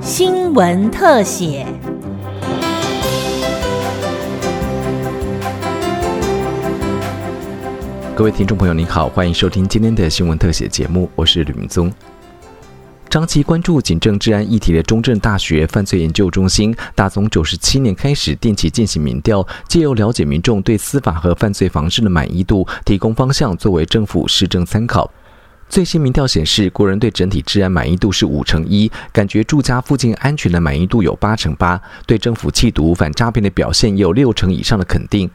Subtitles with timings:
[0.00, 1.66] 新闻特写。
[8.14, 11.92] 各位听众朋友，您好，欢迎收听今天的新闻特写节目，我是吕明宗。
[13.10, 25.10] 长期关注警政治安议题的中正大学犯罪研究中心，大从九十七年开始定期进行民调，借由了解民众对司法和犯罪防治的满意度，提供方向作为政府施政参考。
[25.68, 35.28] 最新民调显示，国人对整体治安满意度是五成一，感觉住家附近安全的满意度有八成八，对政府缉毒反诈骗的表现也有六成以上的肯定。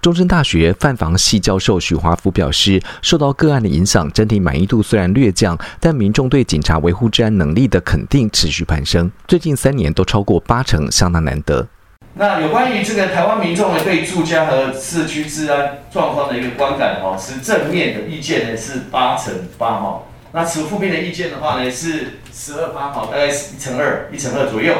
[0.00, 11.68] 中正大学犯防系教授许华福表示，受到个案的影响，整体满意度虽然略降，但民众对警察维护治安能力的肯定持续攀升，最近三年都超过八成，相当难得。
[12.14, 20.02] 那有关于这个台湾民众呢对住家和社区治安状况的一个观感哈，持正面的意见呢是八成八哈，
[20.32, 24.74] 那持负面的意见的话呢是十二八哈，大概是一成二，一成二左右。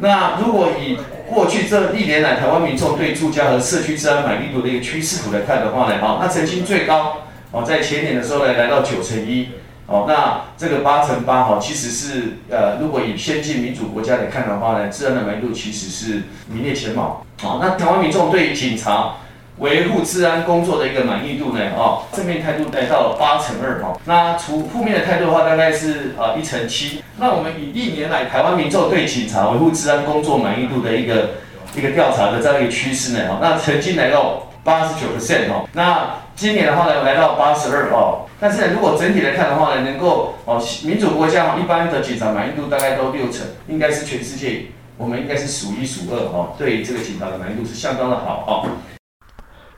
[0.00, 9.48] 那如果以过去这一年来台湾民众对住家和社区治安满意度的一个趋势图来看的话呢，好，那曾经最高哦，在前年的时候呢，来到九成一，
[9.88, 19.14] 哦，那这个八成八哈，其实是呃，如果以先进民主国家来看的话呢，治安的满意度其实是名列前茅，好，那台湾民众对于警察。
[19.58, 21.58] 维护治安工作的一个满意度呢？
[21.76, 23.98] 哦，正面态度来到了八成二哈。
[24.04, 27.02] 那除负面的态度的话，大概是啊一成七。
[27.16, 31.30] 那我们以历年来台湾民众对警察维护治安工作满意度的一个
[31.74, 33.30] 一个调查的这样一个趋势呢？
[33.30, 35.66] 哦，那曾经来到八十九 percent 哦。
[35.72, 38.26] 那今年的话呢，来到八十二哦。
[38.38, 44.66] 但是呢，如果整体来看的话呢，能够哦民主国家哦一般的警察满意度大概都六成，应该是全世界
[44.98, 46.52] 我们应该是数一数二哦。
[46.58, 48.68] 对这个警察的满意度是相当的好哦。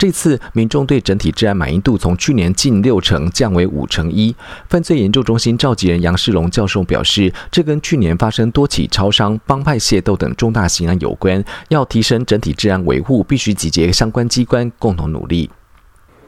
[0.01, 4.35] 这次民众对整体治安满意度从去年近六成降为五成一。
[4.67, 11.45] 犯罪研究中心召集人杨世龙教授表示，这跟去年发生多起超商、帮派械斗等重大刑案有关。
[11.69, 15.51] 要提升整体治安维护，必须集结相关机关共同努力。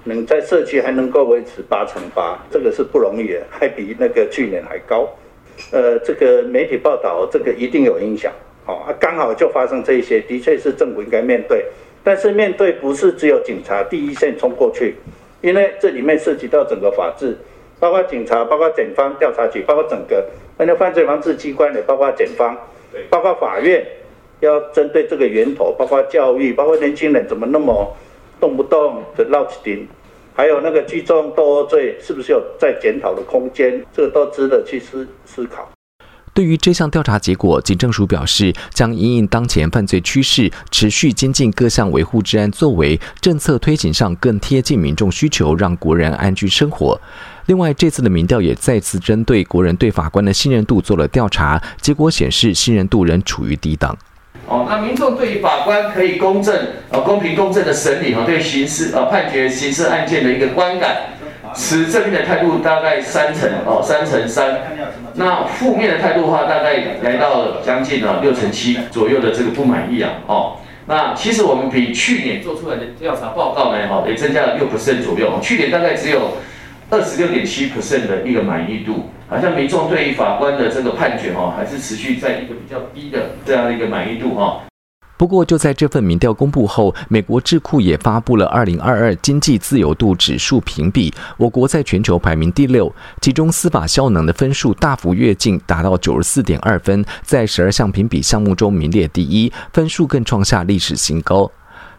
[0.05, 5.09] 能在社区还能够维持八成八，这个是不容易的，还比那个去年还高。
[5.71, 8.31] 呃，这个媒体报道，这个一定有影响。
[8.67, 11.65] 哦，刚好就发生这一些，的确是政府应该面对。
[12.05, 14.97] 但是面对不是只有警察第一线冲过去，
[15.41, 17.37] 因为这里面涉及到整个法治，
[17.79, 20.25] 包括警察、包括检方、调查局，包括整个
[20.59, 22.57] 那个犯罪防治机关的，包括检方，
[23.09, 23.87] 包括法院，
[24.41, 27.97] 要针对这个源头，包括教育，包括年轻人怎么那么
[28.41, 29.89] 动不动就闹起顶，
[30.35, 33.81] 还有那个聚众斗殴罪，是不是有在检讨的空间？
[33.93, 35.69] 这个都值得去思思考。
[36.35, 46.99] 对于这项调查结果，警政署表示将因应当前犯罪趋势，持续精进各项维护治安作为，政策推行上更贴近民众需求，让国人安居生活。
[47.47, 53.95] 另外，这次的民调也再次针对国人对法官的信任度做了调查，结果显示信任度仍处于低档。
[54.47, 56.57] 哦，那民众对于法官可以公正、
[56.89, 60.97] 呃公平公正的审理和对刑事呃判决刑事案件的一个观感。
[61.55, 64.61] 持正面的态度大概三成哦，三成三。
[65.15, 70.11] 那负面的态度的话，大概来到将近了六成七左右的这个不满意啊。
[70.27, 75.39] 哦，那其实我们比去年做出来的调查报告呢，哈，也增加了六 percent 左右。
[75.43, 76.39] 去年大概只有
[76.91, 84.61] 二十六点七 percent 的一个满意度，好像民众对于法官的这个判决哈，还是持续在一个比较低的这样的一个满意度哈。
[85.23, 101.49] 不过，就在这份民调公布后，美国智库也发布了二零二二经济自由度指数评比，我国在全球排名第六，其中司法效能的分数大幅跃进，达到九十四点二分，在十二项评比项目中名列第一，分数更创下历史新高。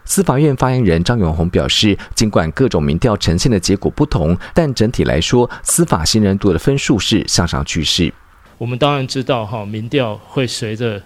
[0.04, 8.12] 司法院发言人张永红表示，尽管各种民调呈现的结果不同，但整体来说，司法信任度的分数是向上趋势。
[8.58, 11.00] 我们当然知道，哈，民调会随着。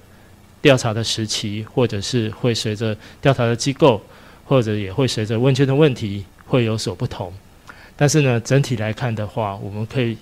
[0.61, 4.01] 调查的时期，或者是会随着调查的机构，
[4.45, 7.33] 或者也会随着问卷的问题会有所不同。
[7.97, 10.17] 但是呢，整体来看的话，我们可以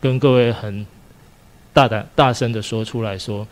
[0.00, 0.86] 跟各位很
[1.72, 3.46] 大胆、大声的说出来说，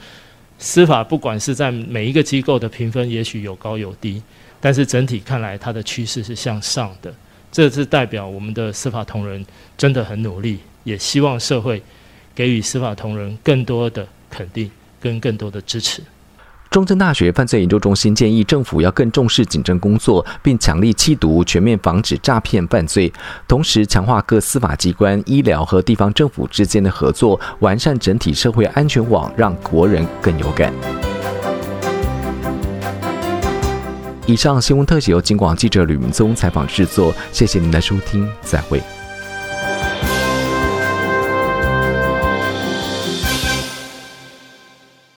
[0.59, 4.23] 司法不管是在每一个机构的评分，也许有高有低，
[4.61, 7.13] 但是整体看来，它的趋势是向上的。
[7.51, 9.45] 这是代表我们的司法同仁
[9.77, 11.83] 真的很努力，也希望社会
[12.35, 14.71] 给予司法同仁更多的肯定
[15.01, 16.03] 跟更多的支持。
[16.75, 23.13] 中正大学犯罪研究中心建议政府要更重视警政工作，并强力缉毒，全面防止诈骗犯罪，
[23.47, 30.73] 同时强化各司法机关、医疗和地方政府之间的合作，完善整体社会安全网，让国人更有感。
[34.27, 38.83] 以上新闻特写由金广记者吕明宗采访制作，谢谢您的收听，再会。